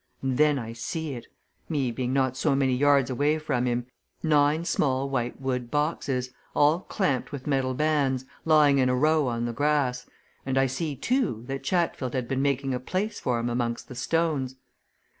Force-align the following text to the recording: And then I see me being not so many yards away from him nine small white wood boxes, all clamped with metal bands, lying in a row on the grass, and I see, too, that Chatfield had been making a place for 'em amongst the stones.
And 0.23 0.39
then 0.39 0.57
I 0.57 0.73
see 0.73 1.21
me 1.69 1.91
being 1.91 2.11
not 2.11 2.35
so 2.35 2.55
many 2.55 2.73
yards 2.75 3.11
away 3.11 3.37
from 3.37 3.67
him 3.67 3.85
nine 4.23 4.65
small 4.65 5.07
white 5.07 5.39
wood 5.39 5.69
boxes, 5.69 6.31
all 6.55 6.79
clamped 6.79 7.31
with 7.31 7.45
metal 7.45 7.75
bands, 7.75 8.25
lying 8.43 8.79
in 8.79 8.89
a 8.89 8.95
row 8.95 9.27
on 9.27 9.45
the 9.45 9.53
grass, 9.53 10.07
and 10.43 10.57
I 10.57 10.65
see, 10.65 10.95
too, 10.95 11.43
that 11.45 11.61
Chatfield 11.63 12.15
had 12.15 12.27
been 12.27 12.41
making 12.41 12.73
a 12.73 12.79
place 12.79 13.19
for 13.19 13.37
'em 13.37 13.47
amongst 13.47 13.89
the 13.89 13.95
stones. 13.95 14.55